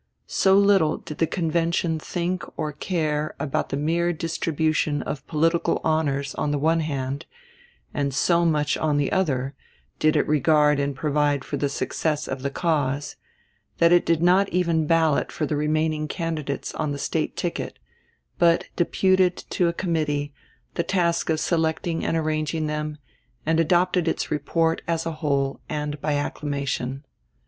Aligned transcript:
So 0.25 0.57
little 0.57 0.97
did 0.97 1.19
the 1.19 1.27
convention 1.27 1.99
think 1.99 2.43
or 2.57 2.71
care 2.73 3.35
about 3.39 3.69
the 3.69 3.77
mere 3.77 4.11
distribution 4.13 5.03
of 5.03 5.27
political 5.27 5.79
honors 5.83 6.33
on 6.33 6.49
the 6.49 6.57
one 6.57 6.79
hand, 6.79 7.27
and 7.93 8.11
so 8.11 8.43
much, 8.43 8.75
on 8.77 8.97
the 8.97 9.11
other, 9.11 9.53
did 9.99 10.15
it 10.15 10.27
regard 10.27 10.79
and 10.79 10.95
provide 10.95 11.43
for 11.45 11.57
the 11.57 11.69
success 11.69 12.27
of 12.27 12.41
the 12.41 12.49
cause, 12.49 13.15
that 13.77 13.91
it 13.91 14.03
did 14.03 14.23
not 14.23 14.49
even 14.49 14.87
ballot 14.87 15.31
for 15.31 15.45
the 15.45 15.55
remaining 15.55 16.07
candidates 16.07 16.73
on 16.73 16.91
the 16.93 16.97
State 16.97 17.37
ticket, 17.37 17.77
but 18.39 18.69
deputed 18.75 19.37
to 19.51 19.67
a 19.67 19.71
committee 19.71 20.33
the 20.73 20.81
task 20.83 21.29
of 21.29 21.39
selecting 21.39 22.03
and 22.03 22.17
arranging 22.17 22.65
them, 22.65 22.97
and 23.45 23.59
adopted 23.59 24.07
its 24.07 24.31
report 24.31 24.81
as 24.87 25.05
a 25.05 25.11
whole 25.21 25.61
and 25.69 26.01
by 26.01 26.15
acclamation. 26.17 27.05